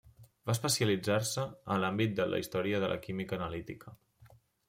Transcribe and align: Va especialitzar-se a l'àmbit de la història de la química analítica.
Va 0.49 0.53
especialitzar-se 0.53 1.43
a 1.75 1.77
l'àmbit 1.83 2.17
de 2.21 2.27
la 2.31 2.41
història 2.45 2.81
de 2.85 2.91
la 2.95 2.99
química 3.05 3.39
analítica. 3.41 3.95